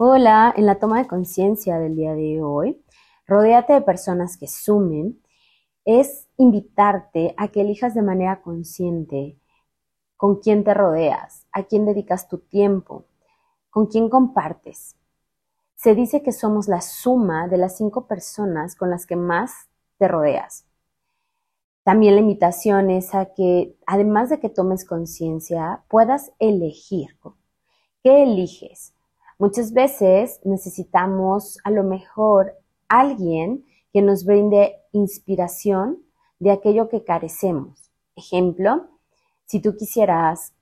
[0.00, 2.80] Hola, en la toma de conciencia del día de hoy,
[3.26, 5.20] rodéate de personas que sumen,
[5.84, 9.40] es invitarte a que elijas de manera consciente
[10.16, 13.06] con quién te rodeas, a quién dedicas tu tiempo,
[13.70, 14.94] con quién compartes.
[15.74, 19.68] Se dice que somos la suma de las cinco personas con las que más
[19.98, 20.64] te rodeas.
[21.82, 27.18] También la invitación es a que, además de que tomes conciencia, puedas elegir.
[28.04, 28.94] ¿Qué eliges?
[29.40, 32.56] Muchas veces necesitamos a lo mejor
[32.88, 36.02] alguien que nos brinde inspiración
[36.40, 37.92] de aquello que carecemos.
[38.16, 38.88] Ejemplo,
[39.46, 40.54] si tú quisieras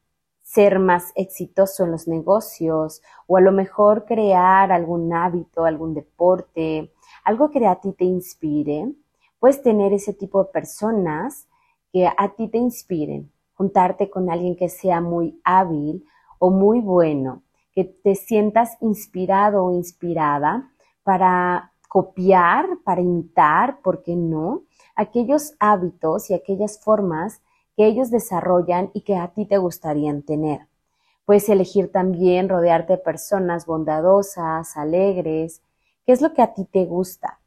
[0.43, 6.93] ser más exitoso en los negocios o a lo mejor crear algún hábito, algún deporte,
[7.25, 8.93] algo que a ti te inspire,
[9.39, 11.49] puedes tener ese tipo de personas
[11.95, 16.05] que a ti te inspiren, juntarte con alguien que sea muy hábil
[16.39, 17.43] o muy bueno
[17.77, 20.73] que te sientas inspirado o inspirada
[21.05, 24.63] para copiar, para imitar, ¿por qué no?
[24.95, 27.43] Aquellos hábitos y aquellas formas
[27.77, 30.67] que ellos desarrollan y que a ti te gustarían tener.
[31.27, 35.61] Puedes elegir también rodearte de personas bondadosas, alegres.
[36.07, 37.41] ¿Qué es lo que a ti te gusta?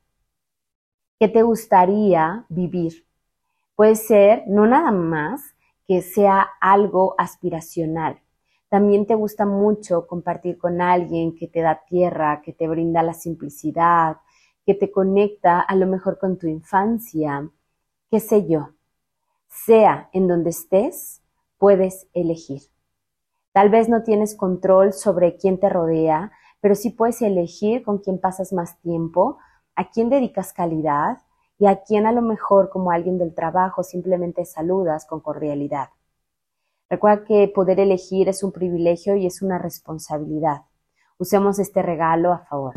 [1.19, 3.07] ¿Qué te gustaría vivir?
[3.75, 5.55] Puede ser no nada más
[5.87, 8.21] que sea algo aspiracional,
[8.69, 13.13] también te gusta mucho compartir con alguien que te da tierra, que te brinda la
[13.13, 14.17] simplicidad,
[14.65, 17.49] que te conecta a lo mejor con tu infancia,
[18.11, 18.69] qué sé yo.
[19.47, 21.23] Sea en donde estés,
[21.57, 22.61] puedes elegir.
[23.51, 28.19] Tal vez no tienes control sobre quién te rodea, pero sí puedes elegir con quién
[28.19, 29.39] pasas más tiempo,
[29.75, 31.17] a quién dedicas calidad
[31.57, 35.89] y a quién a lo mejor como alguien del trabajo simplemente saludas con cordialidad.
[36.89, 40.63] Recuerda que poder elegir es un privilegio y es una responsabilidad.
[41.19, 42.73] Usemos este regalo a favor.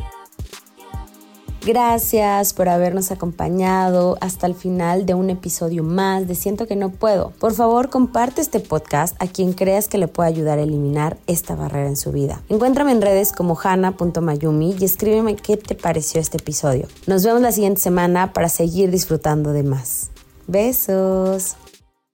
[1.65, 6.91] Gracias por habernos acompañado hasta el final de un episodio más de Siento que no
[6.91, 7.31] puedo.
[7.39, 11.55] Por favor, comparte este podcast a quien creas que le pueda ayudar a eliminar esta
[11.55, 12.43] barrera en su vida.
[12.49, 16.89] Encuéntrame en redes como hana.mayumi y escríbeme qué te pareció este episodio.
[17.07, 20.11] Nos vemos la siguiente semana para seguir disfrutando de más.
[20.49, 21.57] Besos.